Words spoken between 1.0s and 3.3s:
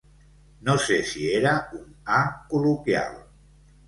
si era un ‘ha’ col·loquial.